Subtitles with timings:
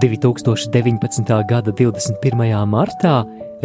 [0.00, 1.44] 2019.
[1.44, 2.64] gada 21.
[2.64, 3.18] martā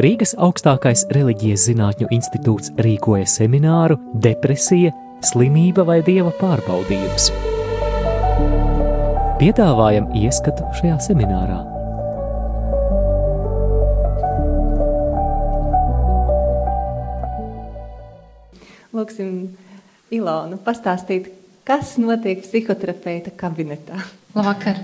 [0.04, 4.92] Rīgas augstākais reliģijas zinātņu institūts rīkoja semināru Depresija,
[5.24, 7.30] slimība vai dieva pārbaudījums.
[9.40, 11.62] Piedāvājam ieskatu šajā seminārā.
[18.92, 19.32] Lūksim,
[20.12, 21.32] Ilonu, pastāstīt,
[21.64, 24.04] kas notiek psihoterapeita kabinetā.
[24.36, 24.84] Labvakar!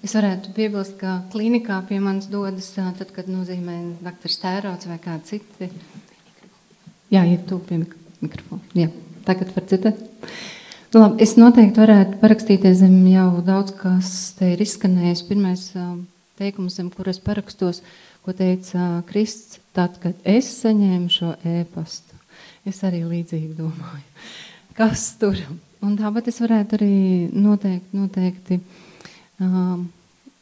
[0.00, 5.34] Es varētu piebilst, ka klīnikā pie manis dodas tad, kad nozīmē doktors Tērots vai kādi
[5.34, 5.68] citi.
[7.12, 8.62] Jā, ir tu pie mikrofona.
[8.78, 8.88] Jā,
[9.26, 9.66] tagad var.
[10.90, 14.08] Nu, labi, es noteikti varētu parakstīties zem jau daudz, kas
[14.38, 15.26] te ir izskanējis.
[15.28, 15.68] Pirmais
[16.40, 17.82] teikums, zem kuras parakstos,
[18.24, 22.16] ko teica Krists, tad, kad es saņēmu šo ēpastu,
[22.66, 24.06] es arī līdzīgi domāju.
[24.80, 25.36] Kas tur?
[25.84, 26.94] Un tāpat es varētu arī
[27.32, 28.58] noteikti, noteikti
[29.44, 29.80] uh,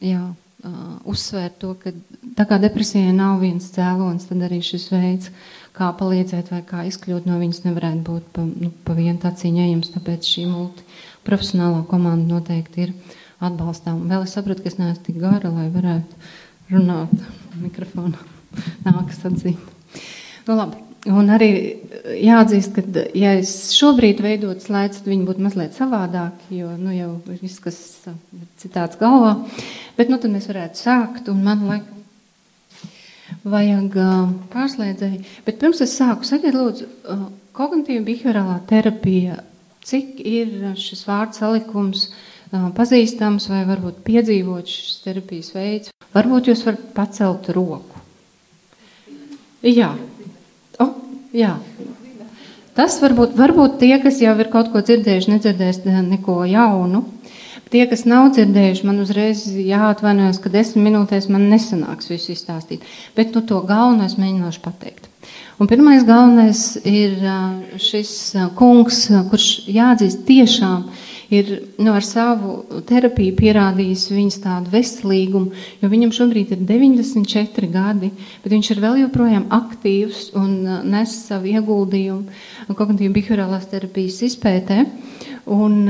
[0.05, 1.93] jā, uh, uzsvērt to, ka
[2.38, 5.30] tā kā depresijai nav viens cēlonis, tad arī šis veids,
[5.77, 10.26] kā palīdzēt vai kā izkļūt no viņas, nevarētu būt pa, nu, pa vienu ejams, tāpēc
[10.26, 12.96] šī multiprofesionālā komanda noteikti ir
[13.38, 14.02] atbalstām.
[14.10, 17.15] Vēl es sapratu, ka es neesmu tik gara, lai varētu runāt
[17.63, 18.19] mikrofonā.
[18.87, 19.63] Nākas atzīt.
[20.49, 20.88] Nu, labi.
[21.07, 21.51] Un arī
[22.18, 27.13] jāatzīst, ka, ja es šobrīd veidotu slaids, tad viņi būtu mazliet savādāki, jo nu, jau
[27.29, 27.79] viss, kas
[28.10, 28.16] ir
[28.59, 29.37] citāds galvā.
[29.99, 31.99] Bet nu, tad mēs varētu sākt, un man laikam
[33.49, 35.23] vajag uh, pārslēdzēju.
[35.46, 39.38] Bet pirms es sāku, sakiet, lūdzu, uh, kognitīva behaviorālā terapija,
[39.87, 45.95] cik ir šis vārds salikums uh, pazīstams vai varbūt piedzīvot šis terapijas veids?
[46.15, 48.04] Varbūt jūs varat pacelt roku.
[49.63, 49.93] Jā.
[50.82, 50.95] Oh,
[51.34, 51.57] jā.
[52.79, 57.04] Tas varbūt, varbūt tie, kas jau ir kaut ko dzirdējuši, nedzirdēs neko jaunu.
[57.68, 62.87] Tie, kas nav dzirdējuši, man uzreiz jāatvainojas, ka desmit minūtēs man nesanāks visu izstāstīt.
[63.18, 65.10] Bet nu, to galveno es mēģināšu pateikt.
[65.59, 67.19] Un pirmais galvenais ir
[67.82, 68.12] šis
[68.56, 70.86] kungs, kurš jāatzīst tiešām
[71.31, 75.53] ir nu, ar savu terapiju pierādījis viņas tādu veselīgumu,
[75.83, 78.11] jo viņam šobrīd ir 94 gadi,
[78.43, 80.55] bet viņš ir vēl joprojām aktīvs un
[80.89, 84.87] nes savu ieguldījumu kognitīvu behaviorālās terapijas izpētē.
[85.49, 85.84] Un,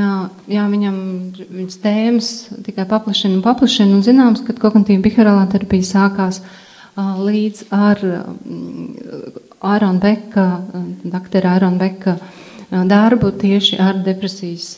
[0.47, 0.99] jā, viņam
[1.35, 2.33] viņas tēmas
[2.67, 6.43] tikai paplašina un paplašina, un zināms, ka kognitīva behaviorālā terapija sākās
[6.99, 8.03] līdz ar
[9.59, 10.47] Ārona Beka,
[11.07, 12.19] doktora Ārona Beka
[12.71, 14.77] darbu tieši ar depresijas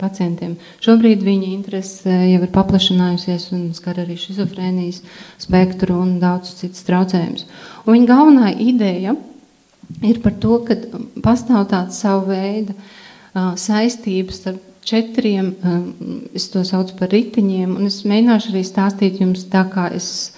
[0.00, 0.56] pacientiem.
[0.84, 5.00] Šobrīd viņa interese jau ir paplašinājusies un skar arī šizofrēnijas
[5.40, 7.46] spektru un daudz citas traucējumus.
[7.86, 9.16] Un viņa galvenā ideja
[10.04, 10.76] ir par to, ka
[11.24, 12.76] pastāv tāds savu veidu
[13.32, 15.52] saistības starp četriem,
[16.34, 20.32] es to saucu par ritiņiem, un es mēģināšu arī stāstīt jums tā, kā es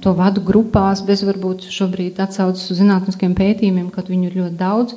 [0.00, 4.94] to vadu grupās, bez varbūt šobrīd atsaucas uz zinātniskiem pētījumiem, kad viņu ir ļoti daudz,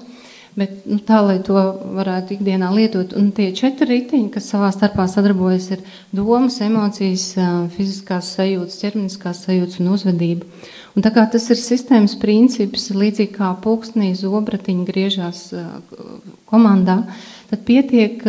[0.55, 1.59] bet nu, tā, lai to
[1.97, 3.13] varētu ikdienā lietot.
[3.19, 5.83] Un tie četri ritiņi, kas savā starpā sadarbojas, ir
[6.15, 7.27] domas, emocijas,
[7.75, 10.47] fiziskās sajūtas, ķermeniskās sajūtas un uzvedība.
[10.95, 15.49] Un tā kā tas ir sistēmas princips, līdzīgi kā pulkstenī zobratiņi griežās
[16.47, 17.01] komandā,
[17.51, 18.23] tad pietiek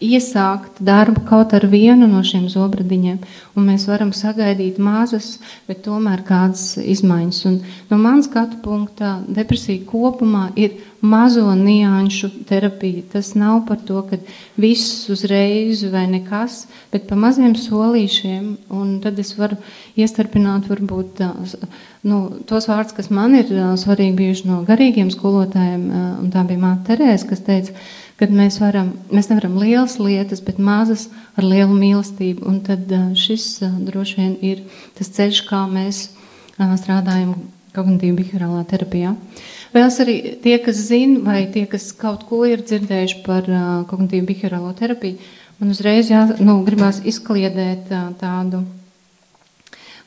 [0.00, 3.18] iesākt darbu kaut ar vienu no šiem zobradiņiem,
[3.52, 5.34] un mēs varam sagaidīt mazas,
[5.68, 7.40] bet tomēr kādas izmaiņas.
[7.50, 7.58] Un
[7.92, 13.02] no manas skatu punkta depresija kopumā ir mazo nianšu terapija.
[13.12, 14.18] Tas nav par to, ka
[14.60, 19.56] viss uzreiz vai nekas, bet pa maziem solīšiem, un tad es varu
[19.96, 21.22] iestarpināt varbūt
[22.04, 23.50] nu, tos vārdus, kas man ir
[23.80, 25.88] svarīgi bijuši no garīgiem skolotājiem,
[26.20, 27.76] un tā bija māte Terēs, kas teica,
[28.20, 31.08] kad mēs, varam, mēs nevaram lielas lietas, bet mazas
[31.40, 32.44] ar lielu mīlestību.
[32.44, 34.60] Un tad šis droši vien ir
[34.98, 36.10] tas ceļš, kā mēs
[36.82, 37.38] strādājam
[37.74, 39.14] kognitīvi behaviorālā terapijā.
[39.70, 43.46] Vēl arī tie, kas zina, vai tie, kas kaut ko ir dzirdējuši par
[43.90, 45.20] kognitīvu behaviorālo terapiju,
[45.60, 48.64] man uzreiz jā, nu, gribās izkliedēt tādu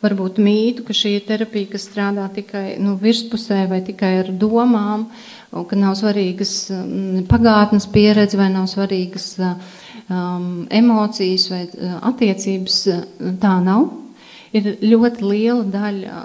[0.03, 5.07] varbūt mītu, ka šī ir terapija, kas strādā tikai nu, virspusē vai tikai ar domām,
[5.53, 11.65] ka nav svarīgas mm, pagātnes pieredze vai nav svarīgas um, emocijas vai
[12.11, 12.79] attiecības.
[13.39, 14.02] Tā nav.
[14.53, 16.17] Ir ļoti liela daļa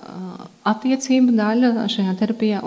[0.69, 2.61] attiecību daļa šajā terapijā,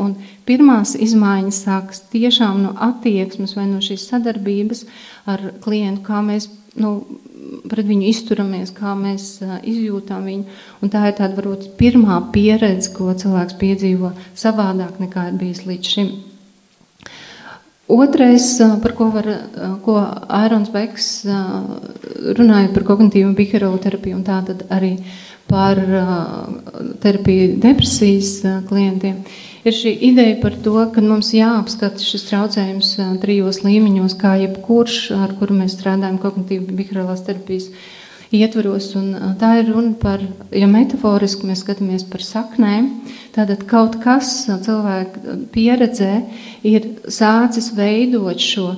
[0.47, 4.87] pirmās izmaiņas sākas tiešām no attieksmes vai no šīs sadarbības
[5.29, 6.49] ar klientu, kā mēs
[6.81, 6.95] nu,
[7.69, 10.57] pret viņu izturamies, kā mēs izjūtām viņu.
[10.81, 15.95] Un tā ir tāda varbūt pirmā pieredze, ko cilvēks piedzīvo savādāk nekā ir bijis līdz
[15.95, 16.11] šim.
[17.91, 18.45] Otrais,
[18.83, 19.27] par ko, var,
[19.83, 19.97] ko
[20.31, 21.09] Airons Beks
[22.37, 24.93] runāja par kognitīvu behaviorālu terapiju un tātad arī
[25.51, 25.79] par
[27.03, 28.29] terapiju depresijas
[28.69, 29.17] klientiem,
[29.67, 32.93] ir šī ideja par to, ka mums jāapskata šis traucējums
[33.23, 37.67] trijos līmeņos, kā jebkurš, ar kuru mēs strādājam kognitīvu behaviorālās terapijas
[38.35, 38.91] ietvaros.
[38.99, 40.23] Un tā ir runa par,
[40.55, 42.89] ja metaforiski mēs skatāmies par saknēm,
[43.35, 46.13] tātad kaut kas cilvēka pieredzē
[46.67, 48.73] ir sācis veidot šo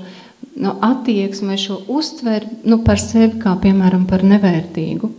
[0.55, 5.09] no attieksmi vai šo uztveri nu, par sevi kā piemēram par nevērtīgu.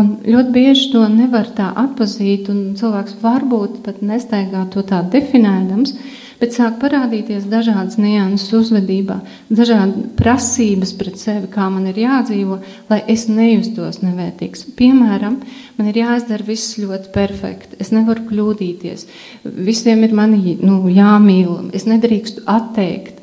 [0.00, 5.92] Un ļoti bieži to nevar tā atpazīt, un cilvēks varbūt pat nestaigā to tā definēdams,
[6.38, 9.18] bet sāk parādīties dažādas nianses uzvedībā,
[9.50, 14.66] dažādas prasības pret sevi, kā man ir jādzīvo, lai es nejustos nevērtīgs.
[14.78, 15.40] Piemēram,
[15.78, 19.06] man ir jāizdara viss ļoti perfekti, es nevaru kļūdīties,
[19.44, 23.16] visiem ir mani nu, jāmīl, es nedrīkstu atteikt.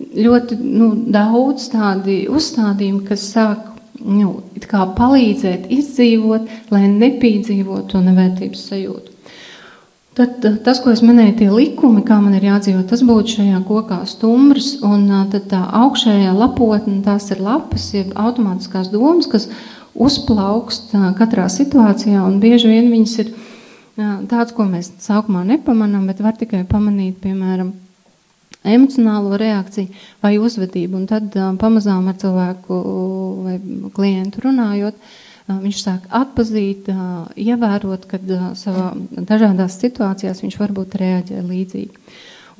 [0.00, 3.66] Ļoti nu, daudz tādi uzstādījumi, kas sāk
[4.00, 4.40] nu,
[4.96, 9.19] palīdzēt izdzīvot, lai nepīdzīvotu to nevērtības sajūtu.
[10.14, 13.60] Tad eh, tas, ko es minēju, tie likumi, kā man ir jādzīvot, tas būtu šajā
[13.68, 19.46] kokā stumbrs, un eh, tad tā augšējā lapotne, tās ir lapas, jeb automātiskās domas, kas
[19.94, 23.30] uzplaukst eh, katrā situācijā, un bieži vien viņas ir
[24.30, 27.74] tāds, ko mēs sākumā nepamanām, bet var tikai pamanīt, piemēram,
[28.64, 29.92] emocionālo reakciju
[30.24, 32.78] vai uzvedību, un tad pamazām ar cilvēku
[33.44, 33.58] vai
[33.94, 36.90] klientu runājot, uh, viņš sāk atpazīt,
[37.40, 38.90] ievērot, kad savā
[39.28, 42.04] dažādās situācijās viņš varbūt reaģē līdzīgi.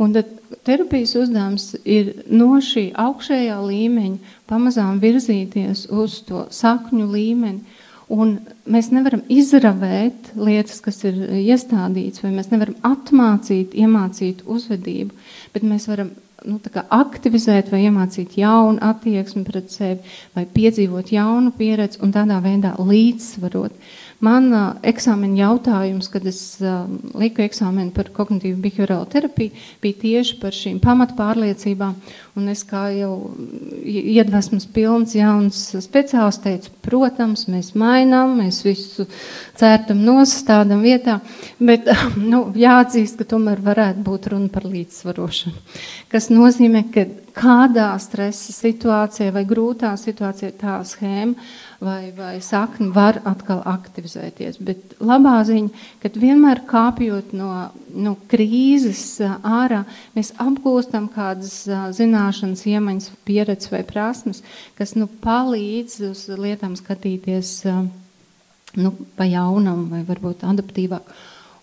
[0.01, 0.31] Un tad
[0.65, 7.79] terapijas uzdevums ir no šī augšējā līmeņa pamazām virzīties uz to sakņu līmeni.
[8.11, 15.15] Un mēs nevaram izravēt lietas, kas ir iestādītas, vai mēs nevaram atmācīt, iemācīt uzvedību,
[15.55, 16.11] bet mēs varam
[16.49, 16.61] nu,
[16.97, 20.01] aktivizēt vai iemācīt jaunu attieksmi pret sevi,
[20.37, 23.75] vai piedzīvot jaunu pieredzi un tādā veidā līdzsvarot.
[24.21, 26.83] Man uh, eksāmena jautājums, kad es uh,
[27.17, 31.95] liku eksāmenu par kognitīvu behaviorālu terapiju, bija tieši par šīm pamatpārliecībām.
[32.37, 33.15] Un es kā jau
[33.81, 39.09] iedvesmas pilns jauns speciālists teicu, protams, mēs mainām, mēs visu
[39.59, 41.17] cērtam nostādam vietā,
[41.57, 41.89] bet
[42.21, 45.65] nu, jāatzīst, ka tomēr varētu būt runa par līdzsvarošanu.
[46.13, 47.09] Kas nozīmē, ka
[47.41, 51.39] kādā stresa situācijā vai grūtā situācijā tā schēma
[51.81, 54.59] vai, vai sakni var atkal aktivizēties.
[54.65, 57.51] Bet labā ziņa, ka vienmēr kāpjot no,
[57.97, 59.83] no krīzes ārā,
[60.17, 61.63] mēs apgūstam kādas
[61.97, 64.45] zināšanas, iemaņas, pieredzes vai prasmes,
[64.79, 71.17] kas nu, palīdz uz lietām skatīties nu, pa jaunam vai varbūt adaptīvāk.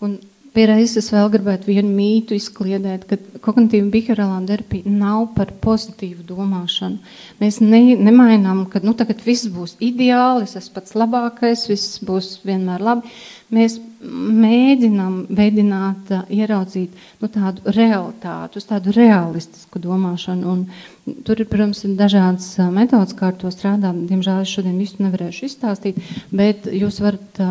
[0.05, 0.17] Un
[0.57, 6.97] Pierreiz es vēl gribētu vienu mītu izkliedēt, ka kognitīva behaviorālā terapija nav par pozitīvu domāšanu.
[7.37, 12.39] Mēs ne, nemainām, ka nu, tagad viss būs ideāli, es esmu pats labākais, viss būs
[12.47, 13.13] vienmēr labi.
[13.53, 20.55] Mēs mēģinām veidināt, ieraudzīt nu, tādu realitāti, uz tādu realistisku domāšanu.
[20.55, 24.07] Un tur ir, protams, ir dažādas metodas, kā ar to strādāt.
[24.09, 26.01] Diemžēl es šodien visu nevarēšu izstāstīt,
[26.33, 27.45] bet jūs varat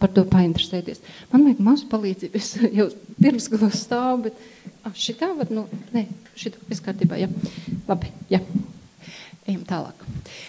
[0.00, 1.02] par to painteresēties.
[1.32, 2.40] Man vajag mazu palīdzību.
[2.40, 2.88] Es jau
[3.18, 4.40] pirms galos stāvu, bet
[4.84, 6.06] ah, šitā var, nu, nē,
[6.38, 7.30] šitā viss kārtībā, jā.
[7.88, 8.42] Labi, jā.
[9.46, 10.00] Ejam tālāk.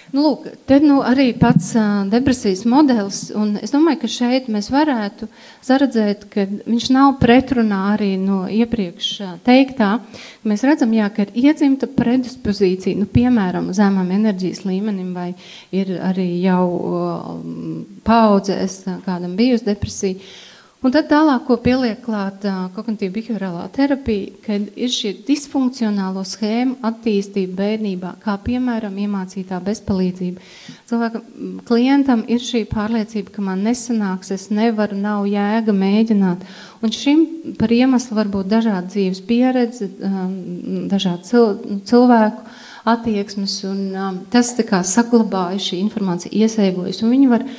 [0.09, 1.67] Nu, lūk, te nu arī pats
[2.09, 5.27] depresijas modelis, un es domāju, ka šeit mēs varētu
[5.67, 9.11] saredzēt, ka viņš nav pretrunā arī no iepriekš
[9.45, 9.91] teiktā.
[10.49, 15.29] Mēs redzam, jā, ka ir iedzimta predispozīcija, nu, piemēram, zemam enerģijas līmenim, vai
[15.69, 16.65] ir arī jau
[18.07, 20.25] paudzēs kādam bijusi depresija.
[20.85, 22.43] Un tad tālāk, ko pieliek klāt
[22.75, 30.43] kognitīva behaviorālā terapija, kad ir šī disfunkcionālo schēmu attīstība bērnībā, kā piemēram iemācītā bezpalīdzība.
[30.87, 31.23] Cilvēkam,
[31.65, 36.45] klientam ir šī pārliecība, ka man nesanāks, es nevaru, nav jēga mēģināt.
[36.85, 37.25] Un šim
[37.57, 39.89] par iemeslu var būt dažādi dzīves pieredze,
[40.93, 42.45] dažādi cil cilvēku
[42.87, 47.49] attieksmes, un tas tā kā saglabāja šī informācija, iesaigojas, un viņi var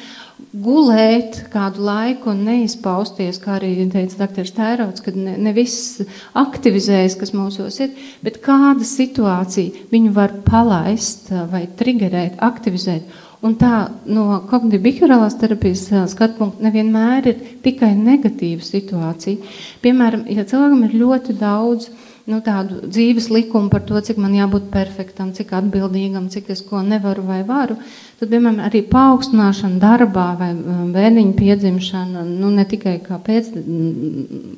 [0.52, 4.48] gulēt kādu laiku un neizpausties, kā arī teica dr.
[4.56, 6.00] Tērots, kad ne, ne viss
[6.38, 13.24] aktivizējas, kas mūsos ir, bet kāda situācija viņu var palaist vai triggerēt, aktivizēt.
[13.44, 19.52] Un tā no kognitīvas behaviorālās terapijas skatu punkta nevienmēr ir tikai negatīva situācija.
[19.84, 21.86] Piemēram, ja cilvēkam ir ļoti daudz
[22.28, 26.82] nu, tādu dzīves likumu par to, cik man jābūt perfektam, cik atbildīgam, cik es ko
[26.84, 32.64] nevaru vai varu, uh, Tad, piemēram, arī paaugstināšana darbā vai um, bērniņa piedzimšana, nu, ne
[32.66, 33.52] tikai kā pēc,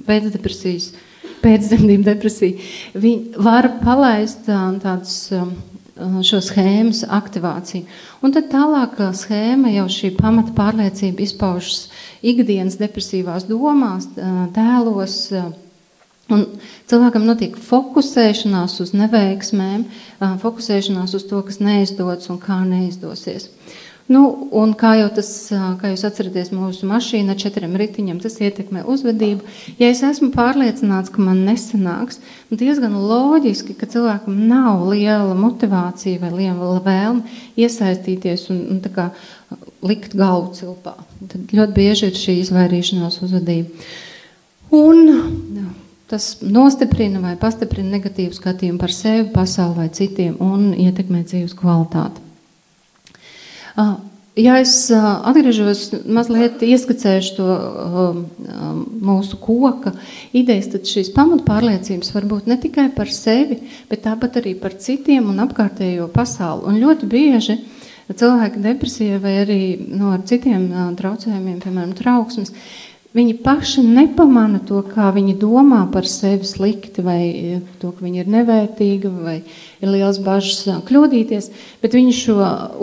[0.07, 0.95] pēcdepresijas
[1.41, 5.15] pēcdzemdību depresija, viņi var palaist tādus
[6.25, 7.85] šo schēmas aktivāciju.
[8.25, 11.91] Un tad tālāk schēma jau šī pamata pārliecība izpaužas
[12.25, 14.09] ikdienas depresīvās domās,
[14.57, 15.27] tēlos.
[16.31, 16.47] Un
[16.91, 19.87] cilvēkam notiek fokusēšanās uz neveiksmēm,
[20.43, 23.51] fokusēšanās uz to, kas neizdodas un kā neizdosies.
[24.11, 24.25] Nu,
[24.59, 25.29] un kā jau tas,
[25.79, 29.47] kā jūs atceraties, mūsu mašīna ar četriem ritiņiem, tas ietekmē uzvedību.
[29.79, 32.19] Ja es esmu pārliecināts, ka man nesanāks,
[32.51, 39.13] nu diezgan loģiski, ka cilvēkam nav liela motivācija vai liela vēlme iesaistīties un, un kā,
[39.87, 40.97] likt galvu cilpā.
[41.31, 43.87] Tad ļoti bieži ir šī izvairīšanās uzvedība.
[44.75, 45.07] Un
[46.11, 52.27] tas nostiprina vai pastiprina negatīvu skatījumu par sevi, pasauli vai citiem un ietekmē dzīves kvalitāti.
[54.41, 57.47] Ja es atgriežos mazliet ieskicēšu to
[59.05, 59.93] mūsu koka
[60.37, 63.59] idejas, tad šīs pamatpārliecības var būt ne tikai par sevi,
[63.91, 66.67] bet tāpat arī par citiem un apkārtējo pasauli.
[66.71, 67.59] Un ļoti bieži
[68.11, 72.55] cilvēki depresija vai arī no, nu, ar citiem traucējumiem, piemēram, trauksmes,
[73.11, 78.31] Viņi paši nepamana to, kā viņi domā par sevi slikti, vai to, ka viņi ir
[78.31, 79.41] nevērtīgi, vai
[79.83, 81.51] ir liels bažas kļūdīties,
[81.83, 82.37] bet viņi šo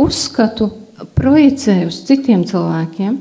[0.04, 0.68] uzskatu
[1.16, 3.16] projicē uz citiem cilvēkiem.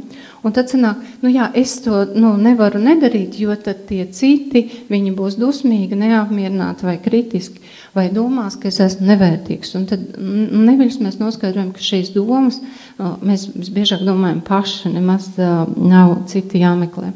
[0.46, 5.14] Un tad sanāk, nu jā, es to nu, nevaru nedarīt, jo tad tie citi, viņi
[5.14, 7.62] būs dusmīgi, neapmierināti vai kritiski,
[7.96, 9.72] vai domās, ka es esmu nevērtīgs.
[9.78, 12.60] Un tad neviļus mēs noskaidrojam, ka šīs domas
[12.98, 17.10] mēs visbiežāk domājam paši, nemaz nav citi jāmeklē.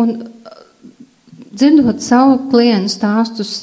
[0.00, 0.16] Un
[1.50, 3.54] dzirdot savu klientu stāstus,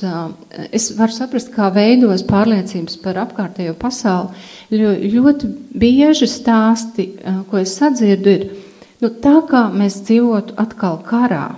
[0.71, 4.47] es varu saprast, kā veidojas pārliecības par apkārtējo pasauli.
[5.13, 7.11] Ļoti bieži stāsti,
[7.51, 8.65] ko es sadzirdu, ir
[8.97, 11.51] Nu, tā kā mēs dzīvotu atkal karā,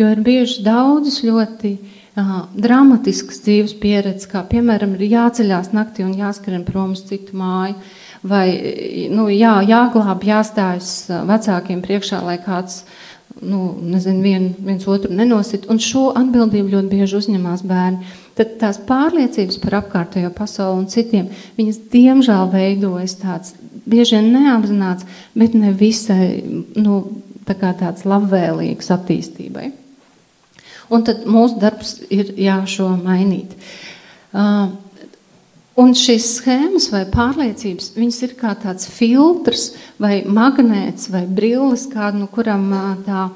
[0.00, 1.74] jo ir bieži daudzas ļoti
[2.16, 7.76] uh, dramatiskas dzīves pieredzes, kā piemēram ir jāceļās naktī un jāskrien prom uz citu māju,
[8.26, 8.46] vai
[9.12, 12.82] nu, jā, jāglāb, jāstājas vecākiem priekšā, lai kāds
[13.40, 18.12] nu, nezinu, vien, viens otru nenosit, un šo atbildību ļoti bieži uzņemās bērni.
[18.36, 23.54] Tad tās pārliecības par apkārtējo pasauli un citiem, viņas diemžēl veidojas tāds
[23.90, 26.40] bieži vien neapzināts, bet ne visai
[26.76, 27.02] nu,
[27.48, 29.70] tā tāds labvēlīgs attīstībai.
[30.90, 33.54] Un tad mūsu darbs ir jāšo mainīt.
[34.30, 34.70] Uh,
[35.80, 39.68] Un šīs schēmas vai pārliecības, viņas ir kā tāds filtrs
[40.02, 42.66] vai magnēts vai brilles, kādu, nu, kuram
[43.06, 43.28] tā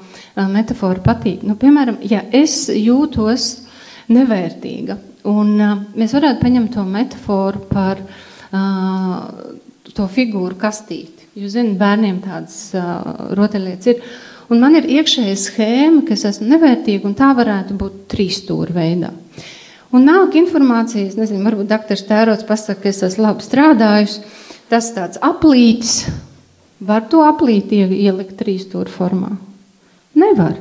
[0.51, 1.45] metafora patīk.
[1.47, 3.47] Nu, piemēram, ja es jūtos
[4.11, 4.99] nevērtīga,
[5.31, 5.55] un
[5.95, 9.15] mēs varētu paņemt to metaforu par uh,
[9.95, 11.31] to figūru kastīti.
[11.39, 14.03] Jūs zināt, bērniem tādas uh, rotaļlietas ir.
[14.51, 18.75] Un man ir iekšēja schēma, ka es esmu nevērtīga, un tā varētu būt trīs stūra
[18.75, 19.09] veidā.
[19.95, 24.19] Un nāk informācija, es nezinu, varbūt doktors Tērots pasaka, ka es esmu labi strādājis.
[24.69, 26.05] Tas tāds aplītis.
[26.85, 29.31] Var to aplīti ielikt trīs stūra formā?
[30.19, 30.57] Nevar.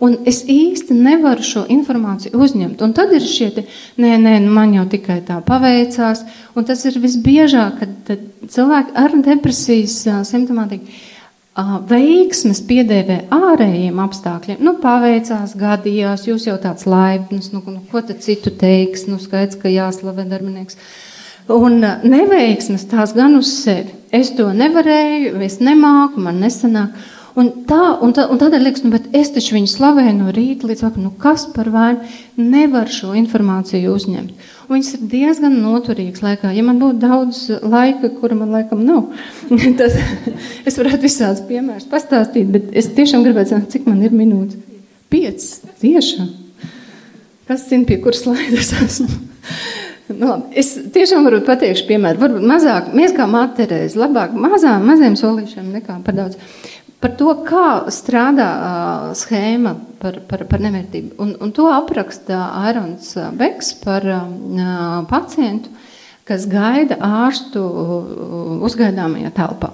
[0.00, 2.82] Un es īsti nevaru šo informāciju uzņemt.
[2.84, 3.64] Un tad ir šie, te,
[4.00, 6.22] nē, nē, nu man jau tikai tā paveicās.
[6.56, 8.16] Un tas ir visbiežāk, kad
[8.52, 10.92] cilvēki ar depresijas simptomātiku
[11.56, 14.60] veiksmes piedēvē ārējiem apstākļiem.
[14.60, 19.56] Nu, paveicās, gadījās, jūs jau tāds laipns, nu, nu ko tad citu teiks, nu, skaidrs,
[19.60, 20.76] ka jāslavē darbinieks.
[21.52, 23.94] Un neveiksmes tās gan uz sevi.
[24.12, 26.92] Es to nevarēju, es nemāku, man nesanāk.
[27.36, 30.86] Un, tā, un, tā, un tādēļ liekas, nu, es taču viņu slavēju no rīta līdz
[30.86, 31.08] vakaram.
[31.08, 32.04] Nu, kas par vainu
[32.40, 34.46] nevar šo informāciju uzņemt?
[34.66, 36.50] Viņas ir diezgan noturīgas laikā.
[36.56, 39.12] Ja man būtu daudz laika, kura man laikam nav,
[39.78, 39.94] tad
[40.66, 42.50] es varētu visādus piemērus pastāstīt.
[42.50, 44.58] Bet es tiešām gribētu zināt, cik man ir minūtes.
[45.12, 46.32] Piecas, tiešām.
[47.46, 49.22] Kas zina, pie kuras slaidas esmu?
[50.06, 55.98] Nu, es tiešām varu pateikt, piemēram, mazāk, mēs kā Materēze, labāk mazām, maziem solīšiem nekā
[56.06, 56.38] par daudz
[57.06, 61.14] par to, kā strādā uh, schēma par, par, par nevērtību.
[61.22, 64.26] Un, un to apraksta Airons Beks par uh,
[65.10, 65.70] pacientu,
[66.26, 67.62] kas gaida ārstu
[68.66, 69.70] uzgaidāmajā telpā.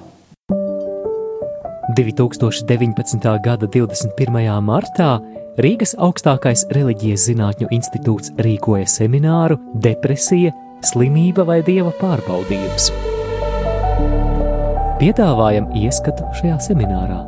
[1.97, 3.25] 2019.
[3.45, 4.43] gada 21.
[4.65, 5.15] martā
[5.61, 10.53] Rīgas augstākais reliģijas zinātņu institūts rīkoja semināru Depresija,
[10.85, 12.93] slimība vai dieva pārbaudījums
[15.02, 17.18] piedāvājam ieskatu šajā seminārā.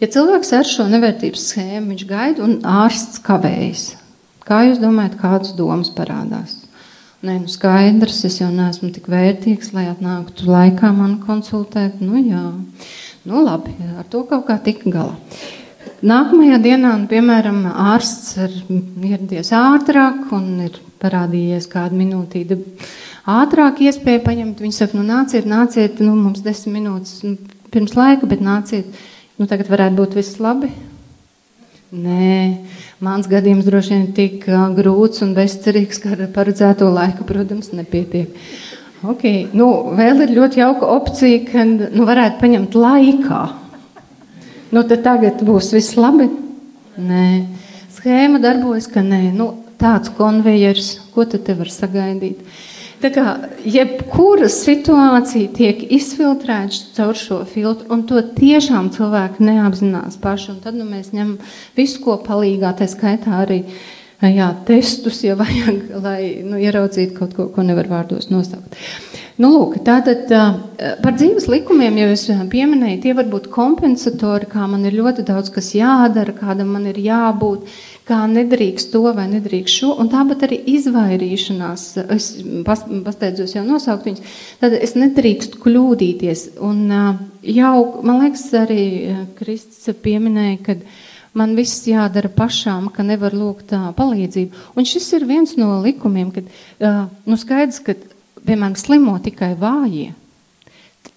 [0.00, 3.84] Ja cilvēks ar šo nevērtības schēmu viņš gaida un ārsts kavējas,
[4.48, 6.56] kā jūs domājat, kādas domas parādās?
[7.20, 12.00] Nē, nu skaidrs, es jau neesmu tik vērtīgs, lai atnāktu laikā man konsultēt.
[12.00, 12.46] Nu, jā,
[13.28, 15.18] nu labi, ar to kaut kā tika galā.
[16.00, 18.54] Nākamajā dienā, nu, piemēram, ārsts ir
[19.04, 22.56] ieradies ātrāk un ir parādījies kādu minūtīti
[23.28, 24.62] ātrāk iespēja paņemt.
[24.64, 27.36] Viņi saka, nu nāciet, nāciet, nu mums desmit minūtes nu,
[27.72, 28.88] pirms laika, bet nāciet,
[29.36, 30.72] nu tagad varētu būt viss labi.
[31.90, 32.40] Nē,
[33.00, 34.42] Mans gadījums droši vien tik
[34.76, 38.34] grūts un bezcerīgs, ka ar paredzēto laiku, protams, nepietiek.
[39.00, 39.46] Okay.
[39.56, 43.40] Nu, vēl ir ļoti jauka opcija, ka nu, varētu paņemt laikā.
[44.70, 46.28] Nu, tad tagad būs viss labi.
[47.00, 47.26] Nē,
[47.96, 52.44] schēma darbojas, ka nē, nu, tāds konvejers, ko tad te var sagaidīt.
[53.00, 53.24] Tā kā
[53.64, 60.58] jebkura situācija tiek izfiltrēta caur šo filtru, un to tiešām cilvēki neapzinās paši.
[60.60, 61.38] Tad nu, mēs ņemam
[61.78, 63.62] visu, ko palīdzīgā, tā skaitā arī
[64.20, 68.76] jā, testus, ja vajag, lai nu, ieraudzītu kaut ko, ko nevar vārdos nosaukt.
[69.40, 70.28] Nu, lūk, tātad
[71.00, 75.48] par dzīves likumiem jau es pieminēju, tie var būt kompensatori, kā man ir ļoti daudz
[75.54, 77.64] kas jādara, kādam man ir jābūt
[78.10, 82.28] kā nedrīkst to vai nedrīkst šo, un tāpat arī izvairīšanās, es
[82.66, 86.44] pasteidzos jau nosaukt viņus, tad es nedrīkstu kļūdīties.
[86.66, 86.84] Un
[87.40, 88.84] jau, man liekas, arī
[89.40, 90.84] Kristis pieminēja, kad
[91.32, 94.68] man viss jādara pašām, ka nevar lūgt palīdzību.
[94.76, 96.56] Un šis ir viens no likumiem, kad,
[97.24, 97.96] nu skaidrs, ka,
[98.46, 100.14] piemēram, slimo tikai vājie.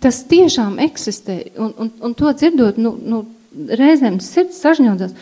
[0.04, 5.16] Tas tiešām eksistē, un, un, un to dzirdot, nu, nu, reizēm sirds sažņaudzās.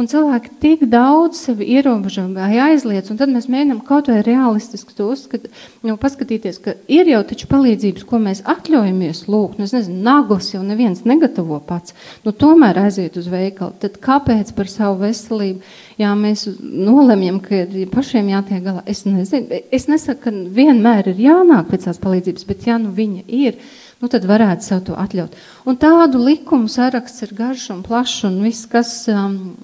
[0.00, 4.94] Un cilvēki tik daudz sevi ierobežo vai aizliedz, un tad mēs mēģinām kaut vai realistiski
[4.96, 5.50] to uzskat,
[5.84, 9.60] nu, paskatīties, ka ir jau taču palīdzības, ko mēs atļaujamies lūgt.
[9.60, 11.92] Nu, es nezinu, naglas jau neviens negatavo pats,
[12.24, 13.76] nu tomēr aiziet uz veikalu.
[13.84, 15.60] Tad kāpēc par savu veselību,
[16.00, 18.86] jā, mēs nolemjam, ka ir pašiem jātiek galā?
[18.88, 23.26] Es nezinu, es nesaku, ka vienmēr ir jānāk pēc tās palīdzības, bet ja nu viņa
[23.28, 23.60] ir,
[24.02, 25.36] nu tad varētu sev to atļaut.
[25.68, 29.54] Un tādu likumu saraksts ir garš un plašs un viss, kas um,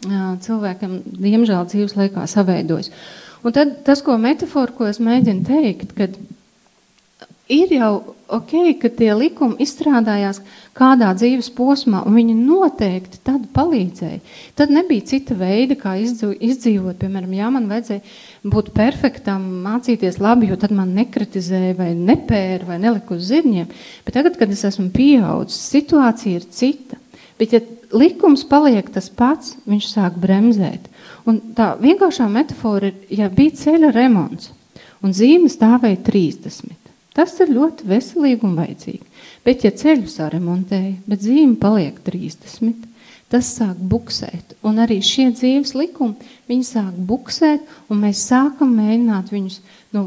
[0.44, 2.92] cilvēkam, diemžēl, dzīves laikā saveidojas.
[3.42, 6.14] Un tad tas, ko metaforu, ko es mēģinu teikt, kad
[7.48, 7.92] ir jau
[8.28, 10.42] ok, ka tie likumi izstrādājās
[10.76, 14.20] kādā dzīves posmā, un viņi noteikti tad palīdzēja.
[14.58, 16.98] Tad nebija cita veida, kā izdzīvot.
[17.00, 22.78] Piemēram, ja man vajadzēja būt perfektam, mācīties labi, jo tad man nekritizēja, vai nepēra, vai
[22.84, 23.72] nelika uz zirņiem.
[24.04, 27.00] Bet tagad, kad es esmu pieaudzis, situācija ir cita.
[27.38, 27.62] Bet, ja
[27.94, 30.90] likums paliek tas pats, viņš sāk bremzēt.
[31.28, 34.52] Un tā vienkāršā metafora ir, ja bija ceļa remonts
[35.04, 36.87] un zīme stāvēja 30.
[37.18, 39.24] Tas ir ļoti veselīgi un vajadzīgi.
[39.46, 42.84] Bet, ja ceļu saremontēja, bet zīme paliek 30,
[43.32, 44.54] tas sāk buksēt.
[44.66, 49.58] Un arī šie dzīves likumi, viņi sāk buksēt, un mēs sākam mēģināt viņus
[49.96, 50.06] nu,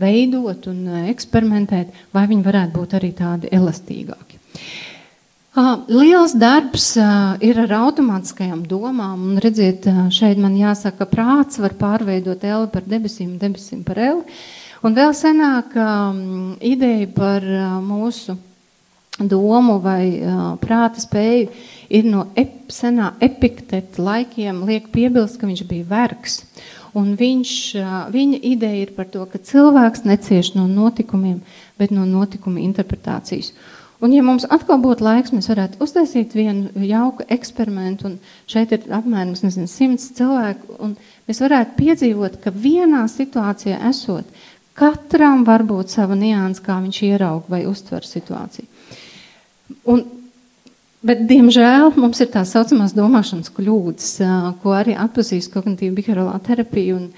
[0.00, 4.40] veidot un eh, eksperimentēt, vai viņi varētu būt arī tādi elastīgāki.
[5.90, 6.92] Liels darbs
[7.42, 12.86] ir ar automātiskajām domām, un redziet, šeit man jāsaka, ka prāts var pārveidot eli par
[12.86, 14.38] debesīm, debesīm par eli.
[14.80, 18.38] Un vēl senāk um, ideja par uh, mūsu
[19.20, 21.50] domu vai uh, prāta spēju
[21.92, 26.38] ir no ep, senā epikteta laikiem, liek piebilst, ka viņš bija vergs.
[26.96, 31.42] Un viņš, uh, viņa ideja ir par to, ka cilvēks necieš no notikumiem,
[31.76, 33.52] bet no notikuma interpretācijas.
[34.00, 38.14] Un, ja mums atkal būtu laiks, mēs varētu uztaisīt vienu jauku eksperimentu, un
[38.48, 40.94] šeit ir apmēram nezinu, simts cilvēku, un
[41.28, 44.24] mēs varētu piedzīvot, ka vienā situācijā esot,
[44.80, 48.64] Katram var būt sava nianses, kā viņš ieraug vai uztver situāciju.
[49.92, 50.06] Un,
[51.04, 54.14] bet, diemžēl, mums ir tā saucamās domāšanas kļūdas,
[54.62, 57.10] ko arī atpazīst kognitīva behaviorālā terapija un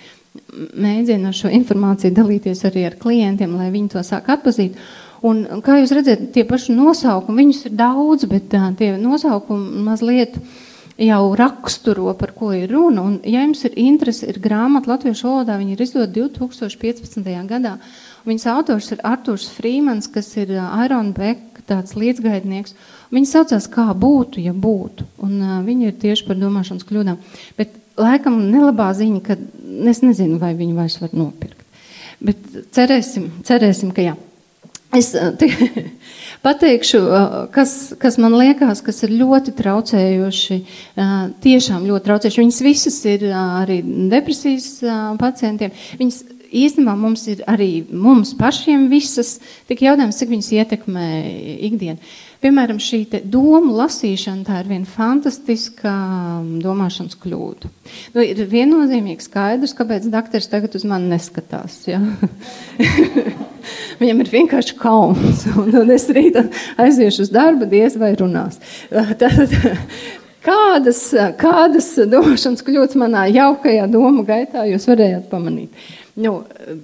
[0.83, 4.81] mēģina šo informāciju dalīties arī ar klientiem, lai viņi to sāk atpazīt.
[5.23, 10.55] Un, kā jūs redzat, tie paši nosaukumi, viņus ir daudz, bet tie nosaukumi mazliet uh,
[11.01, 13.05] jau raksturo, par ko ir runa.
[13.07, 17.31] Un, ja jums ir interese, ir grāmata latviešu valodā, viņa ir izdota 2015.
[17.49, 17.77] gadā.
[18.29, 22.77] Viņas autors ir Artūrs Frīmans, kas ir Airona Beka tāds līdzgaidnieks.
[23.13, 25.07] Viņa saucās Kā būtu, ja būtu.
[25.25, 27.19] Un uh, viņa ir tieši par domāšanas kļūdām.
[27.59, 29.37] Bet laikam nelabā ziņa, ka
[29.91, 31.65] es nezinu, vai viņu vairs var nopirkt.
[32.23, 32.39] Bet
[32.75, 34.15] cerēsim, cerēsim ka jā.
[34.93, 35.11] Es
[36.43, 37.01] pateikšu,
[37.55, 40.59] kas, kas man liekas, kas ir ļoti traucējoši,
[41.45, 42.43] tiešām ļoti traucējoši.
[42.43, 43.81] Viņas visas ir arī
[44.13, 44.83] depresijas
[45.21, 45.75] pacientiem.
[46.01, 49.39] Viņas īstenībā mums ir arī mums pašiem visas,
[49.71, 51.09] tik jautājums, cik viņas ietekmē
[51.71, 52.13] ikdienu.
[52.43, 55.91] Piemēram, šī domu lasīšana, tā ir viena fantastiska
[56.41, 57.69] um, domāšanas kļūda.
[58.17, 61.77] Nu, ir viennozīmīgi skaidrs, kāpēc doktors tagad uz mani neskatās.
[61.87, 62.01] Ja?
[64.03, 66.41] Viņam ir vienkārši kauns, un, es rīt
[66.83, 68.59] aiziešu uz darbu, diez vai runās.
[68.91, 69.55] Tad,
[70.43, 71.05] kādas,
[71.39, 75.87] kādas domāšanas kļūdas manā jaukajā domu gaitā jūs varējāt pamanīt?
[76.19, 76.41] Nu,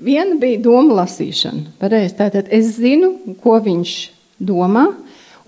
[0.07, 1.75] viena bija doma lasīšana.
[1.83, 3.99] Pareiz, tātad es zinu, ko viņš
[4.39, 4.87] domā,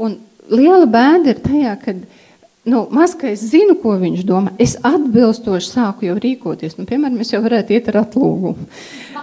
[0.00, 0.16] Un
[0.50, 1.94] liela bēda ir tajā, ka
[2.70, 6.78] nu, maz kā es zinu, ko viņš domā, es atbilstoši sāku jau rīkoties.
[6.78, 8.68] Nu, piemēram, es jau varētu iet ar atlūgumu.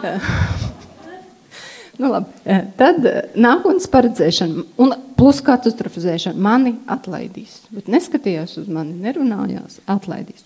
[2.00, 2.58] nu, labi.
[2.80, 7.64] Tad nākotnes paredzēšana un plus katastrofizēšana mani atlaidīs.
[7.74, 10.46] Bet neskatījās uz mani, nerunājās, atlaidīs.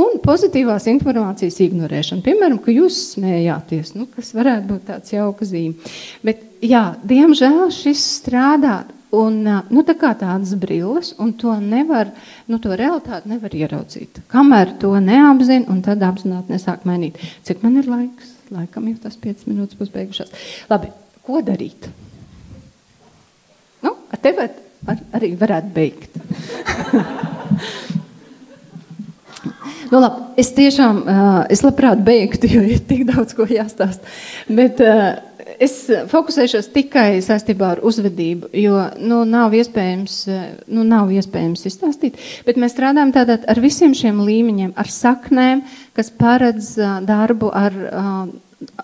[0.00, 2.22] Un pozitīvās informācijas ignorēšana.
[2.22, 5.90] Piemēram, ka jūs smējāties, nu, kas varētu būt tāds jauka zīme.
[6.22, 12.12] Bet, jā, diemžēl šis strādā Un, nu, tā kā tādas brilles, un to nevar,
[12.46, 14.20] nu, to realitāti nevar ieraudzīt.
[14.30, 17.18] Kamēr to neapzina, un tad apzināti nesāk mainīt.
[17.46, 18.36] Cik man ir laiks?
[18.54, 20.30] Laikam jau tas 5 minūtes būs beigušās.
[20.70, 20.92] Labi,
[21.26, 21.90] ko darīt?
[23.82, 26.20] Nu, ar tevi ar, arī varētu beigt.
[29.90, 31.00] Nu, labi, es tiešām,
[31.50, 34.04] es labprāt beigtu, jo ir tik daudz ko jāstāst.
[34.46, 34.78] Bet,
[35.60, 35.74] es
[36.10, 40.16] fokusēšos tikai saistībā ar uzvedību, jo nu, nav, iespējams,
[40.72, 42.20] nu, nav iespējams izstāstīt.
[42.46, 45.64] Bet mēs strādājam tātad ar visiem šiem līmeņiem, ar saknēm,
[45.96, 46.74] kas paredz
[47.06, 47.76] darbu ar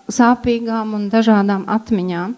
[0.09, 2.37] sāpīgām un dažādām atmiņām.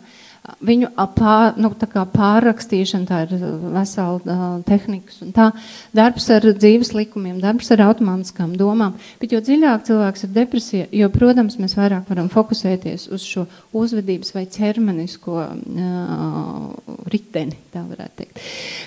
[0.63, 1.69] Viņu pār, nu,
[2.13, 3.41] pārrakstīšana, tā ir
[3.73, 5.49] vesela uh, tehnikas un tā.
[5.95, 8.95] Darbs ar dzīves likumiem, darbs ar automātiskām domām.
[9.21, 13.45] Bet jo dziļāk cilvēks ir depresija, jo, protams, mēs vairāk varam fokusēties uz šo
[13.77, 18.41] uzvedības vai ķermenisko uh, riteni, tā varētu teikt.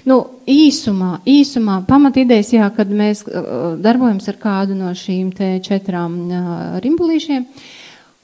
[0.08, 5.54] Nu, īsumā, īsumā pamat idejas, jā, kad mēs uh, darbojamies ar kādu no šīm te
[5.64, 6.50] četrām uh,
[6.84, 7.70] rimbulīšiem, uh,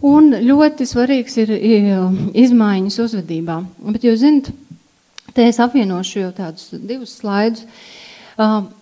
[0.06, 1.50] Un ļoti svarīgs ir
[2.38, 3.56] izmaiņas uzvedībā.
[3.90, 4.52] Bet jūs zinat,
[5.34, 7.64] te es apvienošu jau tādus divus slaidus.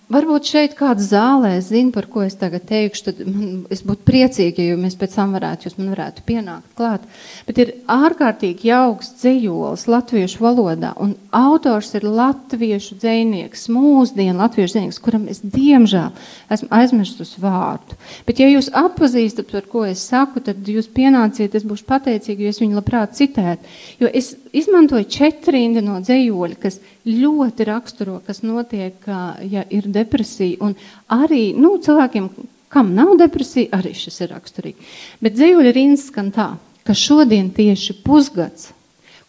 [0.07, 4.63] Varbūt šeit kāds zālē zina, par ko es tagad teikšu, tad man, es būtu priecīga,
[4.63, 7.09] ja mēs pēc tam varētu, jūs man varētu pienākt klāt.
[7.49, 15.01] Bet ir ārkārtīgi jauks dzējols latviešu valodā, un autors ir latviešu dzēnieks, mūsdienu latviešu dzēnieks,
[15.03, 16.15] kuram es diemžēl
[16.55, 17.99] esmu aizmirstus vārdu.
[18.31, 22.55] Bet ja jūs atpazīstat, par ko es saku, tad jūs pienāciet, es būšu pateicīga, jo
[22.55, 23.75] es viņu labprāt citētu.
[24.05, 29.03] Jo es izmantoju četrindi no dzējoļa, kas ļoti raksturo, kas notiek,
[29.51, 30.61] ja ir depresija.
[30.65, 30.77] Un
[31.13, 32.31] arī nu, cilvēkiem,
[32.73, 34.89] kam nav depresija, arī šis ir raksturīgi.
[35.25, 36.53] Bet dzīvuļa rindas skan tā,
[36.87, 38.71] ka šodien tieši pusgads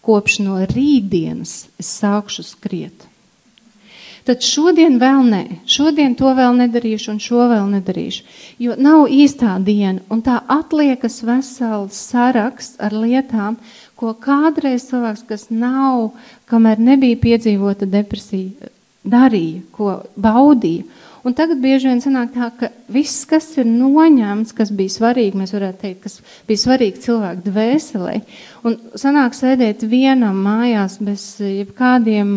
[0.08, 3.08] kopš no rītdienas es sākšu skriet.
[4.28, 8.26] Tad šodien vēl nē, šodien to vēl nedarīšu, un šo vēl nedarīšu.
[8.60, 13.56] Jo nav īstā diena, un tā atliekas vesels saraksts ar lietām,
[13.96, 16.10] ko kādreiz cilvēks, kas nav,
[16.52, 18.68] kamēr nebija piedzīvota depresija,
[19.12, 20.86] darīja, ko baudīja.
[21.28, 25.52] Un tagad bieži vien sanāk tā, ka viss, kas ir noņemts, kas bija svarīgi, mēs
[25.52, 28.14] varētu teikt, kas bija svarīgi cilvēku dvēselē,
[28.64, 32.32] un sanāk sēdēt vienam mājās bez jebkādiem,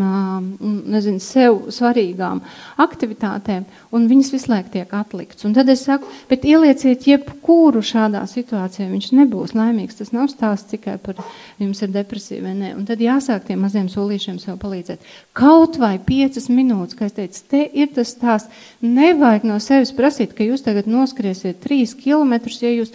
[0.91, 2.41] nezinu, sev svarīgām
[2.83, 5.47] aktivitātēm, un viņas visu laiku tiek atlikts.
[5.47, 10.01] Un tad es saku, bet ielieciet jebkuru šādā situācijā, viņš nebūs laimīgs.
[10.01, 11.23] Tas nav stāsts tikai par
[11.63, 12.73] jums ir depresija vai nē.
[12.81, 15.07] Un tad jāsāk tiem maziem solīšiem sev palīdzēt.
[15.37, 20.33] Kaut vai piecas minūtes, kā es teicu, te ir tas stāsts Nevajag no sevis prasīt,
[20.33, 22.95] ka jūs tagad noskriesiet trīs kilometrus, ja jūs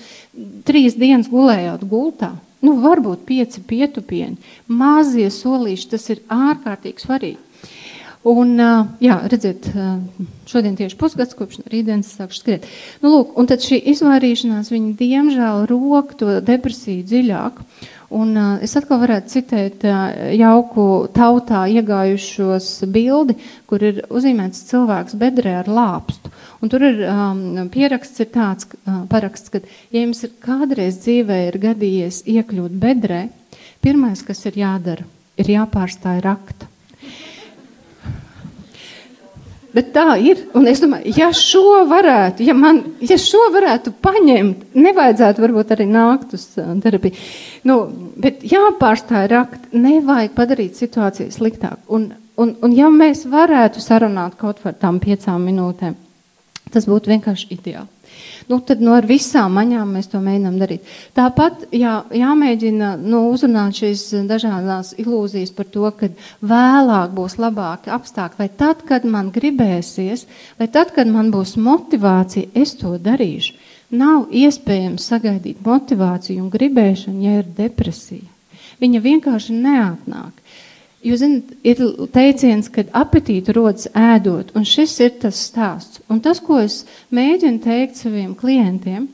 [0.65, 2.33] trīs dienas gulējāt gultā.
[2.65, 7.44] Nu, varbūt pieci pietupieni, mazie solīši, tas ir ārkārtīgi svarīgi.
[8.25, 8.55] Un,
[9.05, 9.67] jā, redziet,
[10.49, 12.63] šodien tieši pusgads, kopš rītdienas sākšu skriet.
[13.03, 17.61] Nu, lūk, un tad šī izvairīšanās, viņa diemžēl rok to depresiju dziļāk.
[18.15, 18.33] Un,
[18.65, 19.85] es atkal varētu citēt
[20.39, 23.37] jauku tautā iegājušos bildi,
[23.69, 26.33] kur ir uzīmēts cilvēks bedrē ar lāpstu.
[26.65, 29.61] Un tur ir um, pieraksts ir tāds uh, paraksts, ka,
[29.93, 33.27] ja jums ir kādreiz dzīvē ir gadījies iekļūt bedrē,
[33.85, 35.05] pirmais, kas ir jādara,
[35.37, 36.71] ir jāpārstāj rakta.
[39.75, 40.45] Bet tā ir.
[40.55, 45.87] Un es domāju, ja šo varētu, ja man, ja šo varētu paņemt, nevajadzētu varbūt arī
[45.89, 47.17] nākt uz terapiju.
[47.67, 47.81] Nu,
[48.21, 51.81] bet jāpārstāj rakt, nevajag padarīt situāciju sliktāk.
[51.91, 52.07] Un,
[52.39, 55.99] un, un ja mēs varētu sarunāt kaut par tām piecām minūtēm,
[56.71, 57.91] tas būtu vienkārši ideāli.
[58.47, 60.89] Nu, tad no nu, ar visām maņām mēs to mēģinām darīt.
[61.17, 66.11] Tāpat jā, jāmēģina nu, uzrunāt šīs dažādās ilūzijas par to, ka
[66.45, 70.27] vēlāk būs labāki apstākļi, vai tad, kad man gribēsies,
[70.59, 73.57] vai tad, kad man būs motivācija, es to darīšu.
[73.97, 78.29] Nav iespējams sagaidīt motivāciju un gribēšanu, ja ir depresija.
[78.81, 80.33] Viņa vienkārši neatnāk.
[81.05, 81.81] Jūs zināt, ir
[82.13, 86.01] teiciens, ka apetīte rodas ēdot, un šis ir tas stāsts.
[86.09, 86.81] Un tas, ko es
[87.13, 89.05] mēģinu teikt saviem klientiem,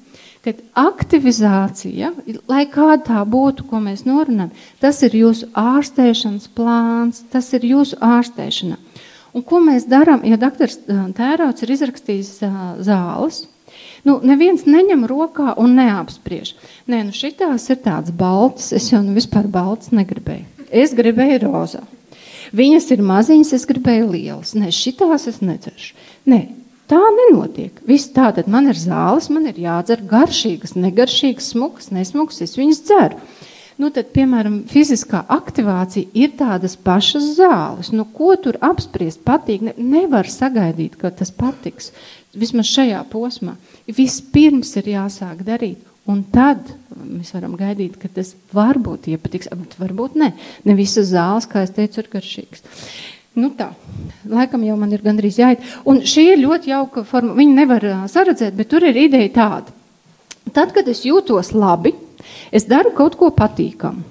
[0.46, 2.14] kad aktivizācija,
[2.50, 8.00] lai kāda tā būtu, ko mēs norunājam, tas ir jūsu ārstēšanas plāns, tas ir jūsu
[8.02, 8.80] ārstēšana.
[9.36, 12.38] Un ko mēs darām, ja doktors Tērauts ir izrakstījis
[12.88, 13.46] zāles,
[14.08, 16.56] Nu, neviens neņem rokā un neapspriež.
[16.90, 20.48] Nē, nu šitās ir tāds balts, es jau nu vispār balts negribēju.
[20.72, 21.84] Es gribēju rozā.
[22.56, 24.56] Viņas ir maziņas, es gribēju lielas.
[24.58, 25.94] Nē, šitās es nedzeršu.
[26.32, 26.42] Nē,
[26.92, 27.78] tā nenotiek.
[27.88, 32.84] Viss tā, tad man ir zāles, man ir jādzer garšīgas, negaršīgas, smukas, nesmukas, es viņas
[32.88, 33.22] dzeru.
[33.82, 37.90] Nu, tad, piemēram, fiziskā aktivācija ir tādas pašas zāles.
[37.96, 39.24] Nu, ko tur apspriest?
[39.26, 39.64] Patīk.
[39.66, 41.90] Ne, nevar sagaidīt, ka tas patiks.
[42.38, 43.56] Vismaz šajā posmā.
[43.90, 45.91] Vispirms ir jāsāk darīt.
[46.10, 50.32] Un tad mēs varam gaidīt, ka tas varbūt iepatiks, bet varbūt ne.
[50.66, 52.66] Ne visas zāles, kā es teicu, ir garšīgas.
[53.38, 53.70] Nu tā,
[54.28, 55.64] laikam jau man ir gandrīz jāiet.
[55.88, 57.36] Un šī ir ļoti jauka forma.
[57.38, 59.78] Viņi nevar saredzēt, bet tur ir ideja tāda.
[60.52, 61.94] Tad, kad es jūtos labi,
[62.52, 64.04] es daru kaut ko patīkamu.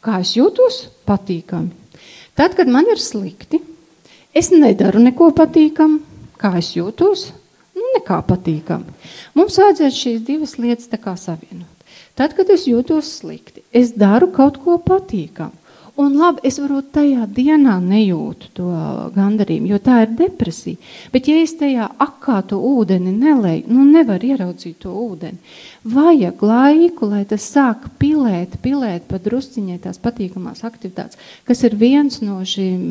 [0.00, 0.84] Kā es jūtos?
[1.08, 1.74] Patīkami.
[2.38, 3.58] Tad, kad man ir slikti,
[4.36, 5.98] es nedaru neko patīkamu.
[6.40, 7.26] Kā es jūtos?
[7.96, 8.96] Nekā patīkami.
[9.34, 11.68] Mums vajadzētu šīs divas lietas savienot.
[12.18, 15.59] Tad, kad es jūtos slikti, es daru kaut ko patīkamu.
[16.00, 18.68] Un labi, es varbūt tajā dienā nejūtu to
[19.12, 20.78] gandarījumu, jo tā ir depresija.
[21.12, 25.36] Bet, ja es tajā akā to ūdeni nelēju, nu nevar ieraudzīt to ūdeni.
[25.90, 32.20] Vajag laiku, lai tas sāk pilēt, pilēt pa drusciņai tās patīkamās aktivitātes, kas ir viens
[32.24, 32.88] no šīm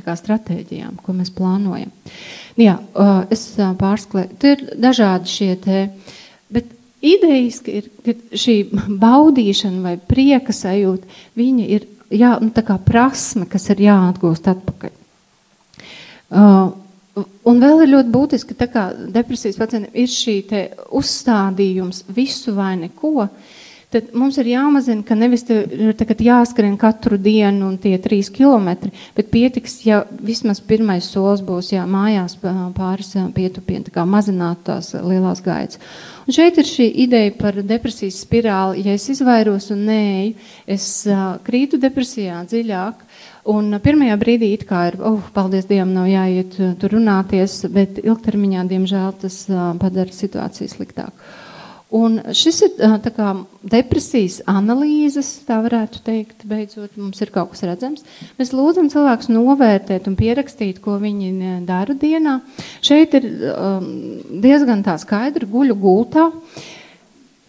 [0.00, 1.92] kā, stratēģijām, ko mēs plānojam.
[2.60, 2.78] Jā,
[3.32, 4.36] es pārsklēju.
[4.40, 5.86] Tur ir dažādi šie te,
[6.52, 6.72] bet
[7.04, 8.60] idejas, ka, ir, ka šī
[9.00, 12.50] baudīšana vai prieka sajūta, viņa ir jā, nu,
[12.86, 14.96] prasme, kas ir jāatgūst atpakaļ.
[16.30, 16.70] Uh,
[17.48, 20.36] un vēl ir ļoti būtiski, ka depresijas pacientiem ir šī
[21.00, 23.28] uzstādījums visu vai neko.
[23.90, 29.32] Tad mums ir jāmazina, ka nevis ir jāskrien katru dienu un tie trīs kilometri, bet
[29.32, 32.36] pietiks, ja vismaz pirmais solis būs jā, mājās
[32.76, 35.82] pāris pietupiem, tā kā mazināt tās lielās gaitas.
[36.22, 38.86] Un šeit ir šī ideja par depresijas spirāli.
[38.86, 40.38] Ja es izvairos un nēju,
[40.70, 40.86] es
[41.42, 43.02] krītu depresijā dziļāk.
[43.50, 48.68] Un pirmajā brīdī it kā ir, oh, paldies Dievam, nav jāiet tur runāties, bet ilgtermiņā,
[48.70, 49.42] diemžēl, tas
[49.82, 51.32] padara situāciju sliktāku.
[51.90, 52.74] Un šis ir
[53.16, 53.30] kā
[53.66, 58.04] depresijas analīzes, tā varētu teikt, beidzot mums ir kaut kas redzams.
[58.38, 62.36] Mēs lūdzam cilvēkus novērtēt un pierakstīt, ko viņi dara dienā.
[62.86, 63.90] Šeit ir um,
[64.44, 66.28] diezgan tā skaidri guļu gultā,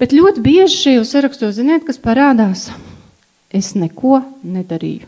[0.02, 2.72] bet ļoti bieži šajos sarakstos, ziniet, kas parādās?
[3.54, 5.06] Es neko nedarīju.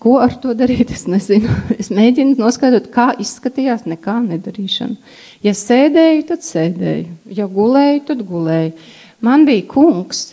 [0.00, 0.94] Ko ar to darīt?
[0.96, 1.52] Es nezinu.
[1.76, 4.96] Es mēģinu noskaidrot, kā izskatījās nekā nedarīšana.
[5.44, 7.20] Ja sēdēju, tad sēdēju.
[7.36, 8.72] Ja gulēju, tad gulēju.
[9.20, 10.30] Man bija kungs,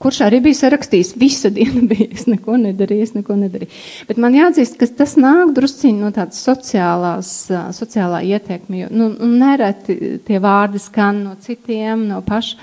[0.00, 2.08] kurš arī bija sarakstījis, visa diena bija.
[2.16, 3.80] Es neko nedarīju, es neko nedarīju.
[4.08, 7.36] Bet man jāatzīst, ka tas nāk drusciņi no tādas sociālās,
[7.76, 8.86] sociālā ietekme.
[8.86, 12.56] Jo, nu, nereti tie vārdi skan no citiem, no paša.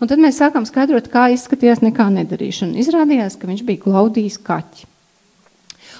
[0.00, 2.78] Un tad mēs sākām skaidrot, kā izskatījās nekā nedarīšana.
[2.80, 4.88] Izrādījās, ka viņš bija glaudījis kaķi.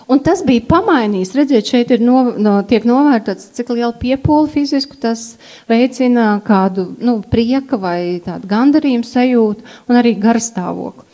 [0.09, 1.35] Un tas bija pamainījis.
[1.37, 5.35] Redziet, šeit ir no, no, tiek novērtēts, cik liela piepūle fizisku tas
[5.69, 11.05] veicina kādu nu, prieka vai tādu gandarījumu sajūtu un arī garstāvokli.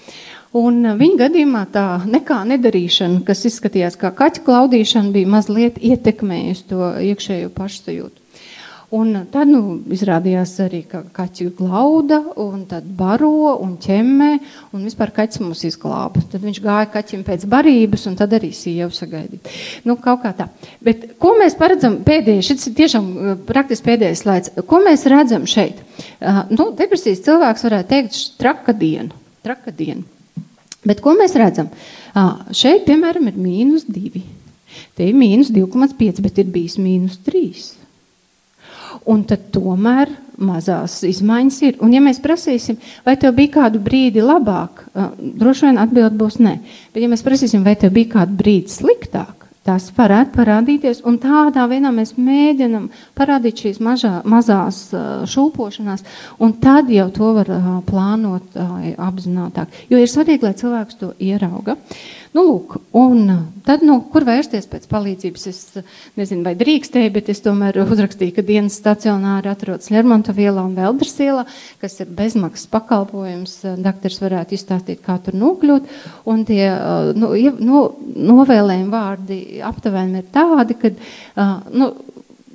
[0.54, 6.92] Un viņa gadījumā tā nekā nedarīšana, kas izskatījās kā kaķa klaudīšana, bija mazliet ietekmējusi to
[7.10, 8.23] iekšējo pašsajūtu.
[8.94, 14.28] Un tad nu, izrādījās arī, ka kaķi glauda, un tad baro un ķemmē,
[14.76, 16.22] un vispār kaķis mūs izglāba.
[16.30, 19.50] Tad viņš gāja kaķim pēc barības, un tad arī sievu sagaidīt.
[19.88, 20.50] Nu, kaut kā tā.
[20.84, 25.48] Bet ko mēs paredzam pēdējais, šis ir tiešām uh, praktiski pēdējais slaids, ko mēs redzam
[25.50, 25.80] šeit?
[26.20, 29.10] Uh, nu, depresijas cilvēks varētu teikt traka diena.
[29.44, 30.04] Traka diena.
[30.84, 31.72] Bet ko mēs redzam?
[32.12, 34.22] Uh, šeit, piemēram, ir mīnus divi.
[34.94, 37.83] Te ir mīnus 2,5, bet ir bijis mīnus 3.
[39.10, 41.78] Un tad tomēr mazās izmaiņas ir.
[41.84, 44.86] Un ja mēs prasīsim, vai tev bija kādu brīdi labāk,
[45.20, 46.58] droši vien atbild būs nē.
[46.94, 51.62] Bet ja mēs prasīsim, vai tev bija kādu brīdi sliktāk, Tas varētu parādīties, un tādā
[51.70, 54.90] veidā mēs mēģinam parādīt šīs mažā, mazās
[55.32, 56.04] šūpošanās,
[56.44, 57.48] un tad jau to var
[57.88, 59.72] plānot apzinātāk.
[59.88, 61.78] Jo ir svarīgi, lai cilvēks to ierauga.
[62.34, 63.28] Nu, lūk, un
[63.62, 65.44] tad, nu, kur vērsties pēc palīdzības?
[65.46, 65.58] Es
[66.18, 71.14] nezinu, vai drīkstēju, bet es tomēr uzrakstīju, ka dienas stacionāri atrodas Lermonta vielā un Veldras
[71.22, 71.44] ielā,
[71.78, 73.52] kas ir bezmaksas pakalpojums.
[73.84, 75.92] Daktars varētu izstāstīt, kā tur nokļūt,
[76.32, 76.64] un tie
[77.14, 77.30] nu,
[77.62, 77.84] nu,
[78.32, 79.38] novēlējumi vārdi
[79.70, 81.92] aptuveni ir tādi, ka uh, nu,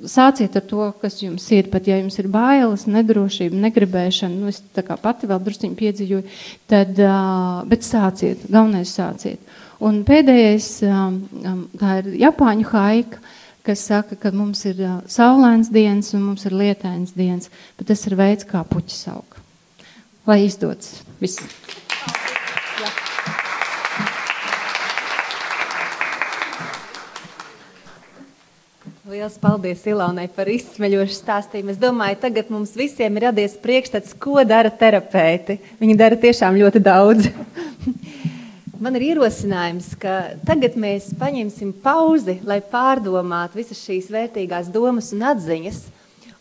[0.04, 1.72] sāciet ar to, kas jums ir.
[1.72, 6.38] Pat ja jums ir bailes, nedrošība, negribēšana, nu, es tā kā pati vēl drusciņi piedzīvoju,
[6.68, 9.40] tad, uh, bet sāciet, galvenais sāciet.
[9.80, 11.14] Un pēdējais, um,
[11.80, 13.20] tā ir Japāņu haika,
[13.64, 18.04] kas saka, ka mums ir uh, saulains dienas un mums ir lietains dienas, bet tas
[18.04, 19.38] ir veids, kā puķis aug.
[20.28, 21.40] Lai izdodas viss.
[29.10, 31.72] Lielas paldies Ilonai par izsmeļošu stāstījumu.
[31.72, 35.56] Es domāju, tagad mums visiem ir radies priekšstats, ko dara terapeiti.
[35.80, 37.32] Viņi dara tiešām ļoti daudz.
[38.80, 45.26] Man ir ierosinājums, ka tagad mēs paņemsim pauzi, lai pārdomātu visas šīs vērtīgās domas un
[45.32, 45.82] atziņas.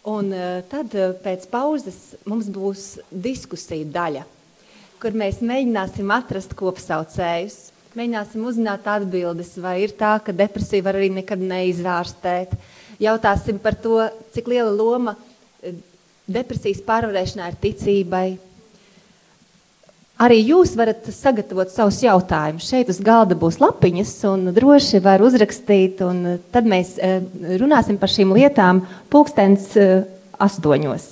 [0.08, 4.24] Un uh, tad uh, pēc pauzes mums būs diskusija daļa,
[5.04, 7.60] kur mēs mēģināsim atrast kopsaucējus
[7.98, 12.52] Mēģināsim uzzināt atbildes, vai ir tā, ka depresija var arī nekad neizārstēt.
[13.02, 14.04] Jautāsim par to,
[14.36, 15.74] cik liela loma eh,
[16.30, 18.28] depresijas pārvarēšanā ir ticībai.
[20.20, 22.68] Arī jūs varat sagatavot savus jautājumus.
[22.68, 26.02] Šeit uz galda būs lapiņas, un droši var uzrakstīt.
[26.52, 27.22] Tad mēs eh,
[27.62, 30.02] runāsim par šīm lietām pulkstens eh,
[30.36, 31.08] astoņos.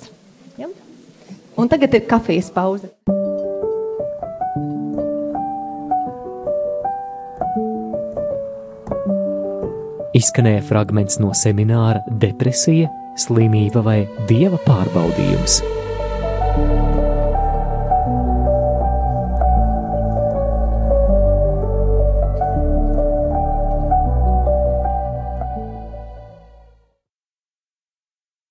[0.60, 0.68] Ja?
[1.56, 2.92] Un tagad ir kafijas pauze.
[10.18, 12.92] Izskanēja fragments no semināra Depresija,
[13.24, 15.62] slimība vai dieva pārbaudījums